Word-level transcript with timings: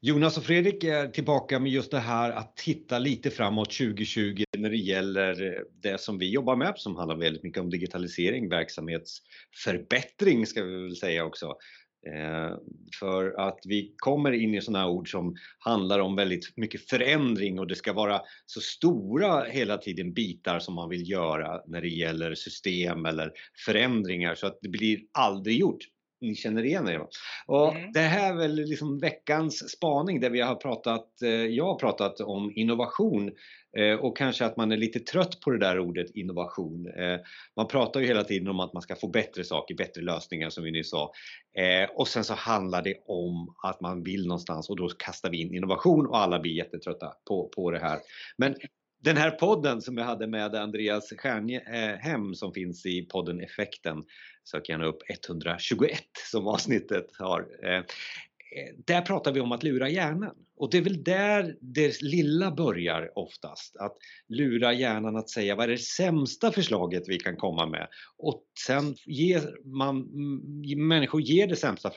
Jonas 0.00 0.38
och 0.38 0.44
Fredrik 0.44 0.84
är 0.84 1.08
tillbaka 1.08 1.58
med 1.58 1.72
just 1.72 1.90
det 1.90 1.98
här 1.98 2.30
att 2.30 2.56
titta 2.56 2.98
lite 2.98 3.30
framåt 3.30 3.70
2020 3.70 4.44
när 4.58 4.70
det 4.70 4.76
gäller 4.76 5.46
eh, 5.46 5.60
det 5.82 6.00
som 6.00 6.18
vi 6.18 6.30
jobbar 6.30 6.56
med 6.56 6.74
som 6.76 6.96
handlar 6.96 7.16
väldigt 7.16 7.42
mycket 7.42 7.62
om 7.62 7.70
digitalisering, 7.70 8.48
verksamhetsförbättring 8.48 10.46
ska 10.46 10.64
vi 10.64 10.82
väl 10.82 10.96
säga 10.96 11.24
också. 11.24 11.46
Eh, 12.06 12.56
för 13.00 13.48
att 13.48 13.58
vi 13.64 13.94
kommer 13.96 14.32
in 14.32 14.54
i 14.54 14.60
sådana 14.60 14.88
ord 14.88 15.10
som 15.10 15.36
handlar 15.58 15.98
om 15.98 16.16
väldigt 16.16 16.56
mycket 16.56 16.88
förändring 16.88 17.58
och 17.58 17.66
det 17.66 17.74
ska 17.74 17.92
vara 17.92 18.20
så 18.46 18.60
stora 18.60 19.44
hela 19.44 19.78
tiden 19.78 20.12
bitar 20.12 20.58
som 20.58 20.74
man 20.74 20.88
vill 20.88 21.10
göra 21.10 21.60
när 21.66 21.80
det 21.80 21.88
gäller 21.88 22.34
system 22.34 23.06
eller 23.06 23.32
förändringar 23.66 24.34
så 24.34 24.46
att 24.46 24.58
det 24.62 24.68
blir 24.68 24.98
aldrig 25.12 25.58
gjort 25.58 25.84
ni 26.20 26.34
känner 26.34 26.64
igen 26.64 26.88
er. 26.88 27.06
Och 27.46 27.76
mm. 27.76 27.92
Det 27.92 28.00
här 28.00 28.32
är 28.32 28.36
väl 28.36 28.54
liksom 28.54 28.98
veckans 28.98 29.70
spaning 29.70 30.20
där 30.20 30.30
vi 30.30 30.40
har 30.40 30.54
pratat, 30.54 31.22
eh, 31.22 31.30
jag 31.30 31.64
har 31.64 31.78
pratat 31.78 32.20
om 32.20 32.52
innovation 32.56 33.32
eh, 33.76 33.94
och 33.94 34.16
kanske 34.16 34.44
att 34.44 34.56
man 34.56 34.72
är 34.72 34.76
lite 34.76 35.00
trött 35.00 35.40
på 35.40 35.50
det 35.50 35.58
där 35.58 35.78
ordet 35.78 36.10
innovation. 36.10 36.86
Eh, 36.86 37.20
man 37.56 37.68
pratar 37.68 38.00
ju 38.00 38.06
hela 38.06 38.24
tiden 38.24 38.48
om 38.48 38.60
att 38.60 38.72
man 38.72 38.82
ska 38.82 38.96
få 38.96 39.08
bättre 39.08 39.44
saker, 39.44 39.74
bättre 39.74 40.02
lösningar 40.02 40.50
som 40.50 40.64
vi 40.64 40.70
nyss 40.70 40.90
sa. 40.90 41.12
Och 41.94 42.08
sen 42.08 42.24
så 42.24 42.34
handlar 42.34 42.82
det 42.82 42.94
om 43.06 43.54
att 43.62 43.80
man 43.80 44.02
vill 44.02 44.26
någonstans 44.26 44.70
och 44.70 44.76
då 44.76 44.88
kastar 44.88 45.30
vi 45.30 45.40
in 45.40 45.54
innovation 45.54 46.06
och 46.06 46.18
alla 46.18 46.38
blir 46.38 46.52
jättetrötta 46.52 47.12
på, 47.28 47.48
på 47.48 47.70
det 47.70 47.78
här. 47.78 47.98
Men 48.36 48.54
den 49.06 49.16
här 49.16 49.30
podden 49.30 49.82
som 49.82 49.98
jag 49.98 50.04
hade 50.04 50.26
med 50.26 50.54
Andreas 50.54 51.12
Stjärnhem 51.18 52.34
som 52.34 52.52
finns 52.52 52.86
i 52.86 53.02
podden 53.02 53.40
Effekten, 53.40 54.04
Sök 54.50 54.68
gärna 54.68 54.84
upp 54.84 54.98
121 55.10 55.90
som 56.30 56.48
avsnittet 56.48 57.06
har. 57.18 57.46
Eh, 57.62 57.78
eh, 57.78 57.84
där 58.86 59.02
pratar 59.02 59.32
vi 59.32 59.40
om 59.40 59.52
att 59.52 59.62
lura 59.62 59.88
hjärnan 59.88 60.34
och 60.56 60.70
det 60.70 60.78
är 60.78 60.82
väl 60.82 61.04
där 61.04 61.56
det 61.60 62.02
lilla 62.02 62.50
börjar 62.50 63.18
oftast. 63.18 63.76
Att 63.76 63.96
lura 64.28 64.72
hjärnan 64.72 65.16
att 65.16 65.30
säga 65.30 65.56
vad 65.56 65.64
är 65.64 65.68
det 65.68 65.78
sämsta 65.78 66.52
förslaget 66.52 67.02
vi 67.06 67.18
kan 67.18 67.36
komma 67.36 67.66
med 67.66 67.88
och 68.18 68.44
sen 68.66 68.94
ger 69.06 69.66
man, 69.76 69.96
mm, 69.96 70.88
människor 70.88 71.20
ger 71.20 71.46
det 71.46 71.56
sämsta 71.56 71.90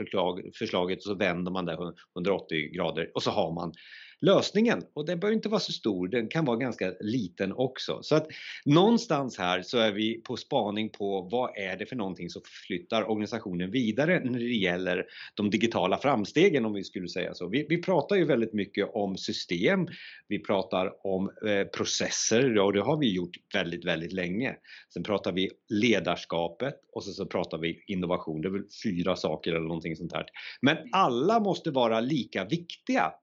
förslaget 0.58 0.97
och 0.97 1.03
så 1.03 1.16
vänder 1.16 1.52
man 1.52 1.66
det 1.66 1.78
180 2.17 2.72
grader 2.73 3.11
och 3.13 3.23
så 3.23 3.31
har 3.31 3.53
man 3.53 3.73
lösningen. 4.22 4.81
Och 4.94 5.06
den 5.06 5.20
behöver 5.20 5.36
inte 5.36 5.50
vara 5.50 5.59
så 5.59 5.72
stor, 5.72 6.08
den 6.08 6.28
kan 6.28 6.45
vara 6.45 6.58
ganska 6.58 6.94
liten 7.00 7.53
också. 7.53 8.00
Så 8.03 8.16
att 8.16 8.28
någonstans 8.66 9.38
här 9.38 9.62
så 9.62 9.78
är 9.78 9.92
vi 9.92 10.22
på 10.22 10.38
spaning 10.38 10.89
på 10.89 11.22
vad 11.31 11.58
är 11.58 11.78
det 11.78 11.86
för 11.86 11.95
någonting 11.95 12.30
som 12.30 12.42
flyttar 12.67 13.09
organisationen 13.09 13.72
vidare 13.72 14.22
när 14.23 14.40
det 14.40 14.45
gäller 14.45 15.06
de 15.34 15.50
digitala 15.50 15.97
framstegen 15.97 16.66
om 16.66 16.73
vi 16.73 16.84
skulle 16.84 17.08
säga 17.08 17.34
så. 17.34 17.47
Vi, 17.47 17.66
vi 17.70 17.81
pratar 17.81 18.16
ju 18.16 18.25
väldigt 18.25 18.53
mycket 18.53 18.90
om 18.94 19.17
system, 19.17 19.88
vi 20.28 20.40
pratar 20.40 21.08
om 21.08 21.31
eh, 21.47 21.67
processer 21.67 22.59
och 22.59 22.73
det 22.73 22.81
har 22.81 22.97
vi 22.97 23.14
gjort 23.14 23.38
väldigt, 23.53 23.86
väldigt 23.86 24.14
länge. 24.14 24.56
Sen 24.94 25.03
pratar 25.03 25.31
vi 25.31 25.50
ledarskapet 25.70 26.75
och 26.94 27.03
så, 27.03 27.12
så 27.12 27.25
pratar 27.25 27.58
vi 27.58 27.84
innovation. 27.88 28.42
Det 28.42 28.47
är 28.47 28.52
väl 28.52 28.67
fyra 28.84 29.16
saker 29.16 29.52
eller 29.52 29.67
någonting 29.67 29.95
sånt 29.95 30.14
här. 30.14 30.25
Men 30.62 30.78
alla 30.92 31.40
måste 31.40 31.72
vara 31.72 32.00
lika 32.00 32.45
viktiga 32.45 33.14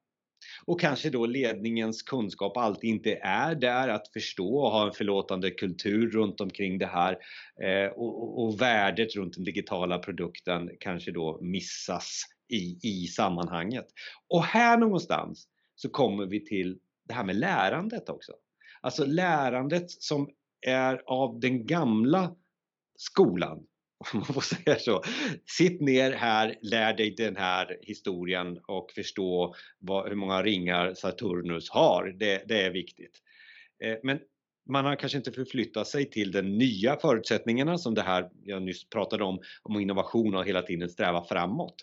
och 0.65 0.81
kanske 0.81 1.11
då 1.11 1.27
ledningens 1.27 2.03
kunskap 2.03 2.57
alltid 2.57 2.91
inte 2.91 3.15
är 3.23 3.55
där 3.55 3.89
att 3.89 4.09
förstå 4.13 4.57
och 4.57 4.71
ha 4.71 4.87
en 4.87 4.93
förlåtande 4.93 5.51
kultur 5.51 6.11
runt 6.11 6.41
omkring 6.41 6.79
det 6.79 6.87
här 6.87 7.19
eh, 7.63 7.91
och, 7.93 8.23
och, 8.23 8.45
och, 8.45 8.61
värdet 8.61 9.17
runt 9.17 9.35
den 9.35 9.45
digitala 9.45 9.99
produkten 9.99 10.71
kanske 10.81 11.13
då 11.13 11.39
missas 11.43 12.23
i, 12.49 12.79
i 12.83 13.07
sammanhanget. 13.07 13.87
Och 14.29 14.45
här 14.45 14.79
någonstans 14.79 15.49
så 15.75 15.89
kommer 15.89 16.27
vi 16.27 16.45
till 16.45 16.79
det 17.09 17.15
här 17.15 17.25
med 17.25 17.37
lärandet 17.37 18.09
också. 18.09 18.33
Alltså 18.81 19.05
lärandet 19.05 19.91
som 19.91 20.31
är 20.67 21.03
av 21.07 21.41
den 21.41 21.67
gamla 21.67 22.37
skolan 22.97 23.67
om 24.13 24.19
man 24.19 24.25
får 24.25 24.41
säga 24.41 24.79
så. 24.79 25.03
Sitt 25.47 25.81
ner 25.81 26.13
här, 26.13 26.59
lär 26.63 26.95
dig 26.95 27.11
den 27.11 27.37
här 27.37 27.79
historien 27.83 28.59
och 28.69 28.93
förstå 28.95 29.55
vad, 29.79 30.09
hur 30.09 30.17
många 30.17 30.43
ringar 30.43 30.95
Saturnus 30.95 31.71
har. 31.71 32.15
Det, 32.19 32.43
det 32.49 32.63
är 32.63 32.71
viktigt. 32.71 33.23
Eh, 33.85 33.97
men 34.03 34.19
man 34.69 34.85
har 34.85 34.97
kanske 34.97 35.19
inte 35.19 35.33
förflyttat 35.33 35.89
sig 35.89 36.11
till 36.11 36.33
de 36.33 36.43
nya 36.43 36.97
förutsättningarna 36.97 37.79
som 37.79 37.95
det 37.95 38.03
här 38.03 38.31
jag 38.45 38.63
nyss 38.63 38.89
pratade 38.89 39.25
om, 39.25 39.41
om 39.63 39.81
innovation 39.81 40.35
och 40.35 40.45
hela 40.45 40.63
tiden 40.63 40.89
sträva 40.89 41.25
framåt. 41.25 41.75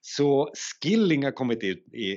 Så 0.00 0.52
skilling 0.82 1.24
har 1.24 1.32
kommit 1.32 1.62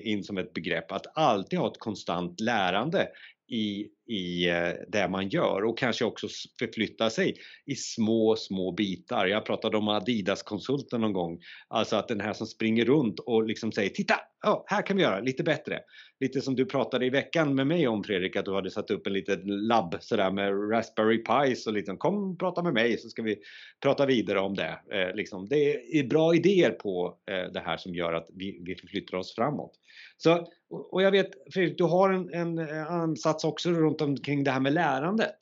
in 0.03 0.23
som 0.23 0.37
ett 0.37 0.53
begrepp, 0.53 0.91
att 0.91 1.17
alltid 1.17 1.59
ha 1.59 1.71
ett 1.71 1.79
konstant 1.79 2.39
lärande 2.39 3.07
i, 3.47 3.87
i 4.07 4.49
eh, 4.49 4.69
det 4.87 5.07
man 5.07 5.29
gör 5.29 5.63
och 5.63 5.77
kanske 5.77 6.05
också 6.05 6.27
förflytta 6.59 7.09
sig 7.09 7.35
i 7.65 7.75
små, 7.75 8.35
små 8.35 8.71
bitar. 8.71 9.27
Jag 9.27 9.45
pratade 9.45 9.77
om 9.77 9.87
Adidas-konsulten 9.87 11.01
någon 11.01 11.13
gång. 11.13 11.39
Alltså 11.67 11.95
att 11.95 12.07
den 12.07 12.21
här 12.21 12.33
som 12.33 12.47
springer 12.47 12.85
runt 12.85 13.19
och 13.19 13.43
liksom 13.43 13.71
säger 13.71 13.89
Titta! 13.89 14.15
Oh, 14.45 14.63
här 14.65 14.81
kan 14.81 14.97
vi 14.97 15.03
göra 15.03 15.19
lite 15.19 15.43
bättre. 15.43 15.79
Lite 16.19 16.41
som 16.41 16.55
du 16.55 16.65
pratade 16.65 17.05
i 17.05 17.09
veckan 17.09 17.55
med 17.55 17.67
mig 17.67 17.87
om 17.87 18.03
Fredrik, 18.03 18.35
att 18.35 18.45
du 18.45 18.53
hade 18.53 18.71
satt 18.71 18.91
upp 18.91 19.07
en 19.07 19.13
liten 19.13 19.41
labb 19.45 19.97
sådär 19.99 20.31
med 20.31 20.71
Raspberry 20.71 21.23
Pis 21.23 21.67
och 21.67 21.73
liksom 21.73 21.97
kom 21.97 22.31
och 22.31 22.39
prata 22.39 22.63
med 22.63 22.73
mig 22.73 22.97
så 22.97 23.09
ska 23.09 23.21
vi 23.21 23.37
prata 23.81 24.05
vidare 24.05 24.39
om 24.39 24.55
det. 24.55 24.79
Eh, 24.91 25.15
liksom. 25.15 25.47
Det 25.49 25.97
är 25.99 26.07
bra 26.07 26.35
idéer 26.35 26.71
på 26.71 27.17
eh, 27.31 27.51
det 27.51 27.59
här 27.59 27.77
som 27.77 27.95
gör 27.95 28.13
att 28.13 28.27
vi, 28.33 28.59
vi 28.61 28.75
förflyttar 28.75 29.17
oss 29.17 29.35
framåt. 29.35 29.71
Så, 30.17 30.47
och 30.69 31.01
jag 31.01 31.11
vet 31.11 31.29
Fredrik, 31.53 31.77
du 31.77 31.83
har 31.83 32.09
en, 32.09 32.33
en 32.33 32.57
eh, 32.57 32.91
ansats 32.91 33.43
också 33.43 33.71
runt 33.71 33.94
omkring 34.01 34.43
det 34.43 34.51
här 34.51 34.59
med 34.59 34.73
lärandet. 34.73 35.39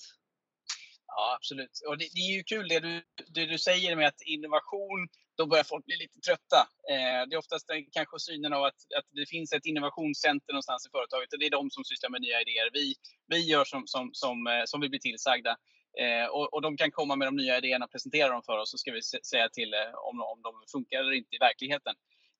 Ja, 1.07 1.35
absolut. 1.35 1.81
Och 1.87 1.97
det, 1.97 2.07
det 2.15 2.21
är 2.21 2.35
ju 2.37 2.43
kul 2.43 2.67
det 2.67 2.79
du, 2.79 3.03
det 3.27 3.45
du 3.45 3.57
säger 3.57 3.95
med 3.95 4.07
att 4.07 4.21
innovation, 4.21 5.07
då 5.37 5.45
börjar 5.45 5.63
folk 5.63 5.85
bli 5.85 5.95
lite 5.97 6.19
trötta. 6.19 6.61
Eh, 6.91 7.21
det 7.27 7.35
är 7.35 7.37
oftast 7.37 7.69
kanske 7.91 8.19
synen 8.19 8.53
av 8.53 8.63
att, 8.63 8.79
att 8.97 9.07
det 9.11 9.29
finns 9.29 9.53
ett 9.53 9.65
innovationscenter 9.65 10.53
någonstans 10.53 10.87
i 10.87 10.89
företaget 10.89 11.33
och 11.33 11.39
det 11.39 11.45
är 11.45 11.59
de 11.59 11.69
som 11.69 11.83
sysslar 11.83 12.09
med 12.09 12.21
nya 12.21 12.41
idéer. 12.41 12.69
Vi, 12.73 12.95
vi 13.27 13.39
gör 13.51 13.65
som, 13.65 13.83
som, 13.85 14.09
som, 14.13 14.47
eh, 14.47 14.63
som 14.65 14.81
vi 14.81 14.89
blir 14.89 14.99
tillsagda. 14.99 15.57
Eh, 16.01 16.25
och, 16.25 16.53
och, 16.53 16.61
de 16.61 16.77
kan 16.77 16.91
komma 16.91 17.15
med 17.15 17.27
de 17.27 17.35
nya 17.35 17.57
idéerna 17.57 17.85
och 17.85 17.91
presentera 17.91 18.29
dem 18.29 18.43
för 18.45 18.57
oss 18.57 18.71
så 18.71 18.77
ska 18.77 18.91
vi 18.91 19.01
säga 19.01 19.49
till 19.49 19.73
eh, 19.73 19.93
om, 20.09 20.21
om 20.21 20.39
de 20.41 20.51
funkar 20.71 20.99
eller 20.99 21.11
inte 21.11 21.35
i 21.35 21.37
verkligheten. 21.39 21.95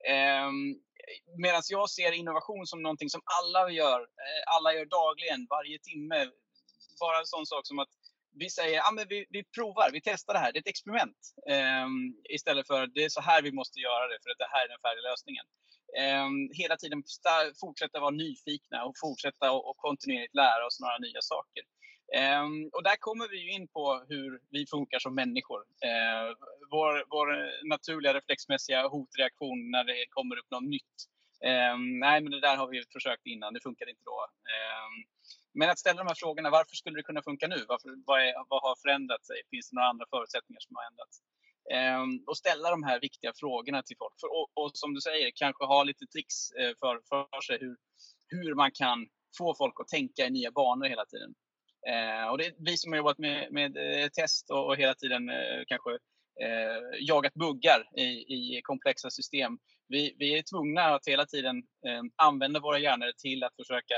Ehm, 0.09 0.75
Medan 1.37 1.61
jag 1.69 1.89
ser 1.89 2.11
innovation 2.11 2.67
som 2.67 2.81
någonting 2.81 3.09
som 3.09 3.21
alla 3.39 3.69
gör, 3.69 3.99
eh, 4.01 4.55
alla 4.55 4.73
gör 4.73 4.85
dagligen, 4.85 5.47
varje 5.49 5.79
timme. 5.79 6.29
Bara 6.99 7.19
en 7.19 7.25
sån 7.25 7.45
sak 7.45 7.67
som 7.67 7.79
att 7.79 7.89
vi 8.35 8.49
säger 8.49 8.81
ah, 8.87 8.91
men 8.91 9.05
vi, 9.09 9.25
vi 9.29 9.43
provar, 9.43 9.89
vi 9.93 10.01
testar 10.01 10.33
det 10.33 10.39
här, 10.39 10.51
det 10.51 10.57
är 10.57 10.61
ett 10.61 10.75
experiment. 10.75 11.17
Um, 11.85 12.15
istället 12.29 12.67
för 12.67 12.87
det 12.87 13.03
är 13.03 13.09
så 13.09 13.21
här 13.21 13.41
vi 13.41 13.51
måste 13.51 13.79
göra 13.79 14.07
det 14.07 14.19
för 14.23 14.29
att 14.29 14.41
det 14.43 14.51
här 14.53 14.63
är 14.65 14.69
den 14.69 14.83
färdiga 14.85 15.09
lösningen. 15.11 15.45
Um, 16.05 16.35
hela 16.61 16.75
tiden 16.77 17.03
fortsätta 17.61 17.99
vara 17.99 18.15
nyfikna 18.25 18.85
och 18.85 18.95
fortsätta 19.03 19.51
och, 19.51 19.69
och 19.69 19.77
kontinuerligt 19.77 20.35
lära 20.35 20.65
oss 20.67 20.79
några 20.79 20.97
nya 20.97 21.21
saker. 21.21 21.63
Um, 22.11 22.69
och 22.73 22.83
där 22.83 22.95
kommer 22.99 23.27
vi 23.27 23.37
ju 23.45 23.51
in 23.51 23.67
på 23.67 24.05
hur 24.09 24.41
vi 24.49 24.65
funkar 24.67 24.99
som 24.99 25.15
människor. 25.15 25.59
Uh, 25.59 26.29
vår, 26.71 26.93
vår 27.09 27.27
naturliga 27.69 28.13
reflexmässiga 28.13 28.87
hotreaktion 28.87 29.71
när 29.71 29.83
det 29.83 30.05
kommer 30.09 30.35
upp 30.39 30.51
något 30.51 30.69
nytt. 30.77 30.97
Um, 31.51 31.99
nej, 31.99 32.21
men 32.21 32.31
det 32.31 32.41
där 32.41 32.57
har 32.57 32.67
vi 32.67 32.83
försökt 32.93 33.25
innan, 33.25 33.53
det 33.53 33.61
funkade 33.61 33.91
inte 33.91 34.03
då. 34.05 34.19
Um, 34.55 34.93
men 35.53 35.69
att 35.69 35.79
ställa 35.79 35.97
de 36.03 36.07
här 36.07 36.21
frågorna, 36.23 36.49
varför 36.49 36.75
skulle 36.75 36.99
det 36.99 37.03
kunna 37.03 37.21
funka 37.21 37.47
nu? 37.47 37.65
Varför, 37.67 37.89
vad, 38.05 38.19
är, 38.27 38.33
vad 38.49 38.61
har 38.61 38.75
förändrat 38.81 39.25
sig? 39.25 39.37
Finns 39.51 39.69
det 39.69 39.75
några 39.75 39.87
andra 39.87 40.05
förutsättningar 40.09 40.59
som 40.59 40.75
har 40.75 40.83
ändrats? 40.89 41.15
Um, 41.79 42.23
och 42.27 42.37
ställa 42.37 42.69
de 42.69 42.83
här 42.83 42.99
viktiga 42.99 43.31
frågorna 43.35 43.83
till 43.83 43.97
folk. 43.97 44.15
För, 44.21 44.27
och, 44.37 44.47
och, 44.53 44.71
som 44.73 44.93
du 44.93 45.01
säger, 45.01 45.31
kanske 45.35 45.65
ha 45.65 45.83
lite 45.83 46.05
tricks 46.05 46.51
eh, 46.51 46.73
för, 46.79 47.01
för 47.09 47.41
sig 47.41 47.57
hur, 47.59 47.77
hur 48.27 48.55
man 48.55 48.71
kan 48.71 49.07
få 49.37 49.55
folk 49.55 49.79
att 49.79 49.87
tänka 49.87 50.25
i 50.27 50.29
nya 50.29 50.51
banor 50.51 50.85
hela 50.85 51.05
tiden. 51.05 51.33
Eh, 51.89 52.27
och 52.27 52.37
det 52.37 52.45
är 52.45 52.53
vi 52.57 52.77
som 52.77 52.91
har 52.91 52.97
jobbat 52.97 53.17
med, 53.17 53.51
med 53.51 53.77
eh, 53.77 54.07
test 54.07 54.51
och, 54.51 54.65
och, 54.67 54.77
hela 54.77 54.93
tiden 54.93 55.29
eh, 55.29 55.63
kanske 55.67 55.91
eh, 56.43 56.99
jagat 56.99 57.33
buggar 57.33 57.81
i, 57.97 58.09
i 58.33 58.61
komplexa 58.63 59.09
system. 59.09 59.57
Vi, 59.87 60.15
vi, 60.19 60.37
är 60.37 60.41
tvungna 60.41 60.81
att 60.81 61.07
hela 61.07 61.25
tiden 61.25 61.63
använda 62.15 62.59
våra 62.59 62.79
hjärnor 62.79 63.11
till 63.17 63.43
att 63.43 63.55
försöka 63.55 63.95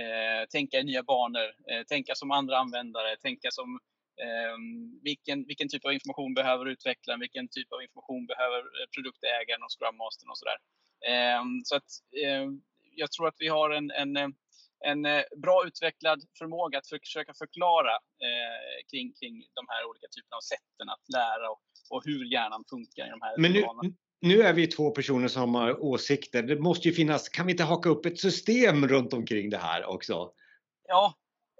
eh, 0.00 0.46
tänka 0.50 0.78
i 0.78 0.84
nya 0.84 1.02
banor, 1.02 1.48
eh, 1.70 1.82
tänka 1.88 2.14
som 2.14 2.30
andra 2.30 2.58
användare, 2.58 3.16
tänka 3.16 3.48
som 3.50 3.78
eh, 4.24 4.56
vilken, 5.02 5.44
vilken 5.46 5.68
typ 5.68 5.84
av 5.84 5.92
information 5.92 6.34
behöver 6.34 6.66
utvecklaren, 6.66 7.20
vilken 7.20 7.48
typ 7.48 7.72
av 7.72 7.82
information 7.82 8.26
behöver 8.26 8.62
produktägaren 8.94 9.62
och 9.62 9.72
Scrum 9.72 9.96
Mastern 9.96 10.30
och 10.30 10.38
sådär. 10.38 10.58
Så 11.64 11.76
att 11.76 11.90
jag 12.96 13.12
tror 13.12 13.28
att 13.28 13.34
vi 13.38 13.48
har 13.48 13.70
en, 13.70 13.90
en 13.90 14.34
en 14.84 15.06
eh, 15.06 15.22
bra 15.36 15.64
utvecklad 15.66 16.22
förmåga 16.38 16.78
att 16.78 16.88
försöka 16.88 17.34
förklara 17.34 17.94
eh, 18.26 18.90
kring, 18.90 19.12
kring 19.12 19.34
de 19.54 19.64
här 19.68 19.88
olika 19.90 20.06
typerna 20.16 20.36
av 20.36 20.40
sätten 20.52 20.88
att 20.94 21.04
lära 21.08 21.50
och, 21.50 21.62
och 21.90 22.02
hur 22.04 22.32
hjärnan 22.32 22.64
funkar 22.70 23.06
i 23.06 23.10
de 23.10 23.20
här 23.22 23.38
Men 23.38 23.52
nu, 23.52 23.64
nu 24.20 24.42
är 24.42 24.52
vi 24.52 24.66
två 24.66 24.90
personer 24.90 25.28
som 25.28 25.54
har 25.54 25.82
åsikter. 25.84 26.42
Det 26.42 26.60
måste 26.60 26.88
ju 26.88 26.94
finnas, 26.94 27.28
kan 27.28 27.46
vi 27.46 27.52
inte 27.52 27.64
haka 27.64 27.88
upp 27.88 28.06
ett 28.06 28.20
system 28.20 28.88
runt 28.88 29.12
omkring 29.12 29.50
det 29.50 29.58
här 29.58 29.84
också? 29.84 30.32
Ja, 30.88 31.14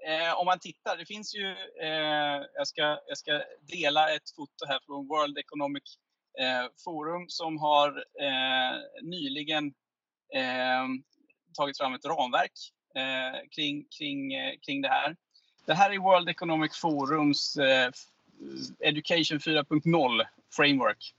eh, 0.07 0.39
om 0.39 0.45
man 0.45 0.59
tittar, 0.59 0.97
det 0.97 1.05
finns 1.05 1.35
ju, 1.35 1.47
eh, 1.81 2.41
jag, 2.53 2.67
ska, 2.67 2.81
jag 3.07 3.17
ska 3.17 3.41
dela 3.61 4.15
ett 4.15 4.35
foto 4.35 4.65
här 4.67 4.79
från 4.85 5.07
World 5.07 5.37
Economic 5.37 5.83
eh, 6.39 6.65
Forum 6.83 7.25
som 7.27 7.57
har 7.57 7.89
eh, 8.21 8.77
nyligen 9.03 9.73
tagit 11.57 11.77
fram 11.77 11.93
ett 11.93 12.05
ramverk 12.05 12.51
Eh, 12.95 13.49
kring, 13.51 13.85
kring, 13.97 14.33
eh, 14.33 14.53
kring 14.65 14.81
det 14.81 14.89
här. 14.89 15.15
Det 15.65 15.73
här 15.73 15.91
är 15.91 15.99
World 15.99 16.29
Economic 16.29 16.77
Forums 16.77 17.57
eh, 17.57 17.91
Education 18.79 19.39
4.0 19.39 20.21
framework 20.55 21.13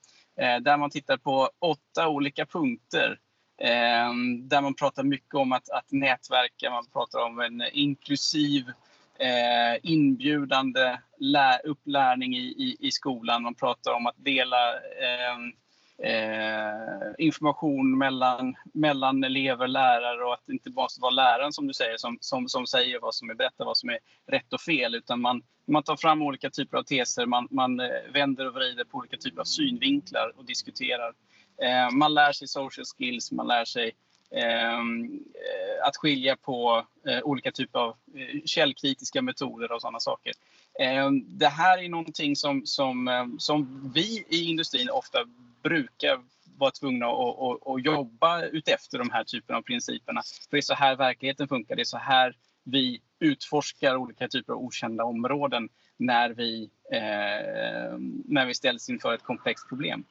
där 0.60 0.76
man 0.76 0.90
tittar 0.90 1.16
på 1.16 1.50
åtta 1.58 2.08
olika 2.08 2.46
punkter 2.46 3.18
där 4.42 4.60
man 4.60 4.74
pratar 4.74 5.02
mycket 5.02 5.34
om 5.34 5.52
att, 5.52 5.70
att 5.70 5.92
nätverka, 5.92 6.70
man 6.70 6.86
pratar 6.92 7.20
om 7.20 7.40
en 7.40 7.62
inklusiv 7.72 8.64
eh, 9.18 9.78
inbjudande 9.82 10.98
lä 11.18 11.58
upplärning 11.64 12.36
i, 12.36 12.44
i, 12.44 12.76
i, 12.80 12.90
skolan. 12.90 13.42
Man 13.42 13.54
pratar 13.54 13.92
om 13.92 14.06
att 14.06 14.14
dela 14.16 14.74
eh, 14.74 15.36
eh, 15.98 17.14
information 17.18 17.98
mellan, 17.98 18.56
mellan 18.72 19.24
elever, 19.24 19.68
lärare 19.68 20.24
och 20.24 20.34
att 20.34 20.42
det 20.46 20.52
inte 20.52 20.70
bara 20.70 20.84
måste 20.84 21.00
vara 21.00 21.10
läraren 21.10 21.52
som 21.52 21.66
du 21.66 21.74
säger 21.74 21.96
som, 21.96 22.18
som, 22.20 22.48
som 22.48 22.66
säger 22.66 23.00
vad 23.00 23.14
som 23.14 23.30
är 23.30 23.34
berättar 23.34 23.64
vad 23.64 23.76
som 23.76 23.90
är 23.90 23.98
rätt 24.26 24.52
och 24.52 24.60
fel. 24.60 24.94
Utan 24.94 25.20
man, 25.20 25.42
man 25.66 25.82
tar 25.82 25.96
fram 25.96 26.22
olika 26.22 26.50
typer 26.50 26.78
av 26.78 26.82
teser, 26.82 27.26
man, 27.26 27.48
man 27.50 27.80
eh, 27.80 27.86
vänder 28.12 28.46
och 28.46 28.54
vrider 28.54 28.84
på 28.84 28.98
olika 28.98 29.16
typer 29.16 29.40
av 29.40 29.44
synvinklar 29.44 30.32
och 30.36 30.44
diskuterar. 30.44 31.12
Eh, 31.62 31.90
man 31.90 32.14
lär 32.14 32.32
sig 32.32 32.48
social 32.48 32.84
skills, 32.96 33.32
man 33.32 33.46
lär 33.46 33.64
sig 33.64 33.92
ehm, 34.30 35.04
eh, 35.04 35.88
att 35.88 35.96
skilja 35.96 36.36
på 36.36 36.86
eh, 37.06 37.20
olika 37.22 37.52
typer 37.52 37.78
av 37.78 37.96
eh, 38.14 38.40
källkritiska 38.44 39.22
metoder 39.22 39.72
och 39.72 39.80
sådana 39.80 40.00
saker. 40.00 40.32
Ehm, 40.80 41.38
det 41.38 41.48
här 41.48 41.78
är 41.84 41.88
någonting 41.88 42.36
som, 42.36 42.66
som, 42.66 43.08
eh, 43.08 43.26
som 43.38 43.90
vi 43.94 44.24
i 44.28 44.44
industrin 44.44 44.90
ofta 44.90 45.18
brukar 45.68 46.20
vara 46.58 46.70
tvungna 46.70 47.06
att, 47.06 47.38
att, 47.38 47.66
att 47.66 47.84
jobba 47.84 48.42
utefter 48.42 48.98
de 48.98 49.10
här 49.10 49.24
typerna 49.24 49.58
av 49.58 49.62
principerna. 49.62 50.22
För 50.50 50.56
det 50.56 50.58
är 50.58 50.62
så 50.62 50.74
här 50.74 50.96
verkligheten 50.96 51.48
funkar, 51.48 51.76
det 51.76 51.82
är 51.82 51.84
så 51.84 51.98
här 51.98 52.36
vi 52.64 53.00
utforskar 53.20 53.96
olika 53.96 54.28
typer 54.28 54.52
av 54.52 54.58
okända 54.58 55.04
områden 55.04 55.68
när 55.96 56.30
vi, 56.30 56.70
eh, 56.92 57.98
när 58.24 58.46
vi 58.46 58.54
ställs 58.54 58.88
inför 58.88 59.14
ett 59.14 59.22
komplext 59.22 59.68
problem. 59.68 60.04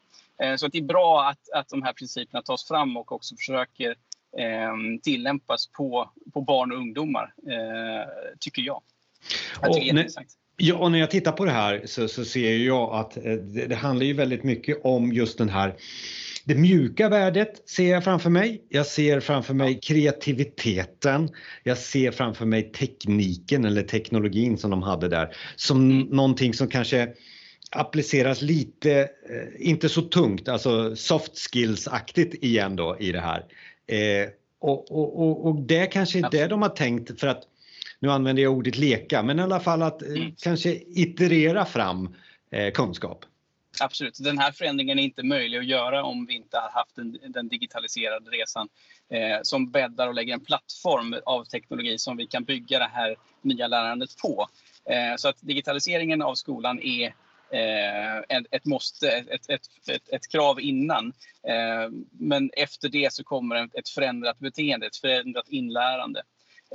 Eh, 0.43 0.55
så 0.55 0.67
det 0.67 0.77
är 0.77 0.83
bra 0.83 1.29
att, 1.29 1.49
att 1.53 1.69
de 1.69 1.83
här 1.83 1.93
principerna 1.93 2.41
tas 2.41 2.67
fram 2.67 2.97
och 2.97 3.11
också 3.11 3.35
försöker 3.35 3.89
eh, 4.37 4.75
tillämpas 5.03 5.67
på, 5.67 6.11
på 6.33 6.41
barn 6.41 6.71
och 6.71 6.77
ungdomar, 6.77 7.33
eh, 7.47 8.35
tycker 8.39 8.61
jag. 8.61 8.81
Jag 9.61 9.73
tycker 9.73 9.89
och, 9.89 9.95
när, 9.95 10.25
ja, 10.57 10.75
och 10.75 10.91
när 10.91 10.99
jag 10.99 11.11
tittar 11.11 11.31
på 11.31 11.45
det 11.45 11.51
här 11.51 11.81
så, 11.85 12.07
så 12.07 12.25
ser 12.25 12.57
jag 12.57 12.93
att 12.95 13.11
det, 13.53 13.67
det 13.67 13.75
handlar 13.75 14.05
ju 14.05 14.13
väldigt 14.13 14.43
mycket 14.43 14.81
om 14.83 15.13
just 15.13 15.37
den 15.37 15.49
här 15.49 15.75
det 16.45 16.55
mjuka 16.55 17.09
värdet 17.09 17.69
ser 17.69 17.91
jag 17.91 18.03
framför 18.03 18.29
mig. 18.29 18.61
Jag 18.69 18.85
ser 18.85 19.19
framför 19.19 19.53
mig 19.53 19.79
kreativiteten. 19.79 21.29
Jag 21.63 21.77
ser 21.77 22.11
framför 22.11 22.45
mig 22.45 22.71
tekniken 22.71 23.65
eller 23.65 23.83
teknologin 23.83 24.57
som 24.57 24.71
de 24.71 24.83
hade 24.83 25.07
där 25.07 25.35
som 25.55 25.91
mm. 25.91 26.07
någonting 26.07 26.53
som 26.53 26.67
kanske 26.67 27.13
appliceras 27.71 28.41
lite, 28.41 28.99
eh, 28.99 29.67
inte 29.69 29.89
så 29.89 30.01
tungt, 30.01 30.47
alltså 30.47 30.95
soft 30.95 31.37
skills-aktigt 31.37 32.43
igen 32.43 32.75
då 32.75 32.97
i 32.99 33.11
det 33.11 33.21
här. 33.21 33.45
Eh, 33.87 34.29
och, 34.59 34.91
och, 34.91 35.19
och, 35.19 35.45
och, 35.45 35.61
det 35.61 35.85
kanske 35.85 36.19
är 36.19 36.29
det 36.31 36.47
de 36.47 36.61
har 36.61 36.69
tänkt 36.69 37.19
för 37.19 37.27
att, 37.27 37.43
nu 38.05 38.11
använder 38.11 38.43
jag 38.43 38.53
ordet 38.53 38.77
leka, 38.77 39.23
men 39.23 39.39
i 39.39 39.41
alla 39.41 39.59
fall 39.59 39.81
att 39.81 40.01
eh, 40.01 40.07
mm. 40.07 40.35
kanske 40.41 40.69
iterera 40.75 41.65
fram 41.65 42.15
eh, 42.51 42.71
kunskap. 42.71 43.25
Absolut, 43.79 44.17
den 44.23 44.37
här 44.37 44.51
förändringen 44.51 44.99
är 44.99 45.03
inte 45.03 45.23
möjlig 45.23 45.57
att 45.57 45.65
göra 45.65 46.03
om 46.03 46.25
vi 46.25 46.33
inte 46.35 46.57
har 46.57 46.69
haft 46.69 46.95
den, 46.95 47.17
den 47.27 47.47
digitaliserade 47.47 48.29
resan 48.29 48.67
eh, 49.09 49.39
som 49.43 49.71
bäddar 49.71 50.07
och 50.07 50.13
lägger 50.13 50.33
en 50.33 50.45
plattform 50.45 51.15
av 51.25 51.43
teknologi 51.43 51.97
som 51.97 52.17
vi 52.17 52.27
kan 52.27 52.43
bygga 52.43 52.79
det 52.79 52.89
här 52.93 53.15
nya 53.41 53.67
lärandet 53.67 54.09
på. 54.21 54.47
Eh, 54.89 55.15
så 55.17 55.27
att 55.29 55.37
digitaliseringen 55.41 56.21
av 56.21 56.35
skolan 56.35 56.79
är 56.81 57.05
eh, 57.49 58.39
ett, 58.51 58.65
måste, 58.65 59.07
ett, 59.09 59.49
ett, 59.49 59.67
ett, 59.89 60.09
ett 60.09 60.31
krav 60.31 60.61
innan. 60.61 61.13
Eh, 61.47 61.89
men 62.11 62.49
efter 62.57 62.89
det 62.89 63.13
så 63.13 63.23
kommer 63.23 63.69
ett 63.73 63.89
förändrat 63.89 64.39
beteende, 64.39 64.87
ett 64.87 64.97
förändrat 64.97 65.49
inlärande. 65.49 66.21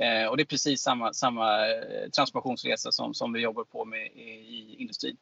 Eh, 0.01 0.27
och 0.27 0.37
det 0.37 0.43
är 0.43 0.45
precis 0.45 0.81
samma, 0.81 1.13
samma 1.13 1.67
eh, 1.67 2.09
transformationsresa 2.15 2.91
som, 2.91 3.13
som 3.13 3.33
vi 3.33 3.41
jobbar 3.41 3.63
på 3.63 3.85
med 3.85 4.07
i, 4.07 4.29
i 4.29 4.75
industrin. 4.79 5.17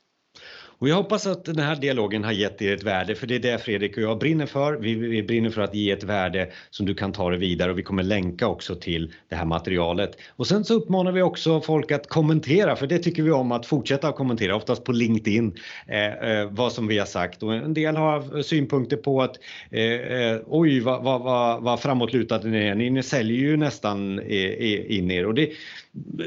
Och 0.79 0.89
jag 0.89 0.95
hoppas 0.95 1.27
att 1.27 1.45
den 1.45 1.59
här 1.59 1.75
dialogen 1.75 2.23
har 2.23 2.31
gett 2.31 2.61
er 2.61 2.73
ett 2.73 2.83
värde, 2.83 3.15
för 3.15 3.27
det 3.27 3.35
är 3.35 3.39
det 3.39 3.57
Fredrik 3.57 3.97
och 3.97 4.03
jag 4.03 4.19
brinner 4.19 4.45
för. 4.45 4.73
Vi, 4.73 4.95
vi 4.95 5.23
brinner 5.23 5.49
för 5.49 5.61
att 5.61 5.75
ge 5.75 5.91
ett 5.91 6.03
värde 6.03 6.49
som 6.69 6.85
du 6.85 6.95
kan 6.95 7.11
ta 7.11 7.29
dig 7.29 7.39
vidare 7.39 7.71
och 7.71 7.77
vi 7.77 7.83
kommer 7.83 8.03
länka 8.03 8.47
också 8.47 8.75
till 8.75 9.13
det 9.29 9.35
här 9.35 9.45
materialet. 9.45 10.11
Och 10.35 10.47
sen 10.47 10.65
så 10.65 10.73
uppmanar 10.73 11.11
vi 11.11 11.21
också 11.21 11.61
folk 11.61 11.91
att 11.91 12.09
kommentera, 12.09 12.75
för 12.75 12.87
det 12.87 12.99
tycker 12.99 13.23
vi 13.23 13.31
om 13.31 13.51
att 13.51 13.65
fortsätta 13.65 14.07
att 14.07 14.15
kommentera, 14.15 14.55
oftast 14.55 14.83
på 14.83 14.91
LinkedIn, 14.91 15.55
eh, 15.87 16.05
eh 16.05 16.49
vad 16.51 16.71
som 16.71 16.87
vi 16.87 16.97
har 16.97 17.05
sagt. 17.05 17.43
Och 17.43 17.53
en 17.53 17.73
del 17.73 17.95
har 17.95 18.41
synpunkter 18.41 18.97
på 18.97 19.21
att 19.21 19.35
eh, 19.71 19.83
eh, 19.83 20.39
oj, 20.47 20.79
vad, 20.79 21.03
vad, 21.03 21.21
vad, 21.21 21.63
vad 21.63 21.79
framåtlutade 21.79 22.47
ni 22.47 22.57
är. 22.57 22.75
Ni, 22.75 22.89
ni 22.89 23.03
säljer 23.03 23.37
ju 23.37 23.57
nästan 23.57 24.19
eh, 24.19 24.97
in 24.97 25.11
er. 25.11 25.25
Och 25.25 25.33
det, 25.33 25.49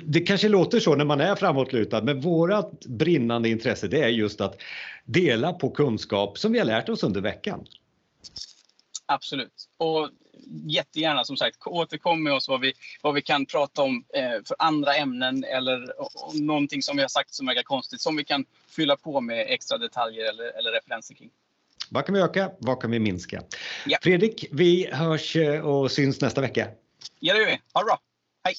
det 0.02 0.20
kanske 0.20 0.48
låter 0.48 0.81
så 0.81 0.96
när 0.96 1.05
man 1.05 1.20
är 1.20 1.34
framåtlutad, 1.34 2.02
men 2.02 2.20
vårat 2.20 2.87
brinnande 2.87 3.48
intresse 3.48 3.88
det 3.88 4.02
är 4.02 4.08
just 4.08 4.41
att 4.42 4.60
dela 5.04 5.52
på 5.52 5.70
kunskap 5.70 6.38
som 6.38 6.52
vi 6.52 6.58
har 6.58 6.66
lärt 6.66 6.88
oss 6.88 7.02
under 7.02 7.20
veckan. 7.20 7.66
Absolut. 9.06 9.68
Och 9.76 10.10
jättegärna 10.64 11.24
som 11.24 11.36
sagt 11.36 11.56
återkom 11.66 12.22
med 12.22 12.32
oss 12.32 12.48
vad 12.48 12.60
vi, 12.60 12.72
vad 13.02 13.14
vi 13.14 13.22
kan 13.22 13.46
prata 13.46 13.82
om 13.82 14.04
eh, 14.14 14.44
för 14.44 14.56
andra 14.58 14.94
ämnen 14.94 15.44
eller 15.44 16.00
om 16.00 16.46
någonting 16.46 16.82
som 16.82 16.96
vi 16.96 17.02
har 17.02 17.08
sagt 17.08 17.34
som 17.34 17.46
verkar 17.46 17.62
konstigt 17.62 18.00
som 18.00 18.16
vi 18.16 18.24
kan 18.24 18.44
fylla 18.68 18.96
på 18.96 19.20
med 19.20 19.46
extra 19.48 19.78
detaljer 19.78 20.28
eller, 20.28 20.58
eller 20.58 20.72
referenser 20.72 21.14
kring. 21.14 21.30
Vad 21.90 22.06
kan 22.06 22.14
vi 22.14 22.20
öka? 22.20 22.50
Vad 22.58 22.80
kan 22.80 22.90
vi 22.90 22.98
minska? 22.98 23.42
Ja. 23.86 23.98
Fredrik, 24.02 24.46
vi 24.50 24.88
hörs 24.92 25.36
eh, 25.36 25.66
och 25.66 25.92
syns 25.92 26.20
nästa 26.20 26.40
vecka. 26.40 26.68
Ja, 27.20 27.34
det 27.34 27.40
gör 27.40 27.46
vi. 27.46 27.60
Ha 27.72 27.80
det 27.80 27.84
bra. 27.84 28.00
Hej! 28.44 28.55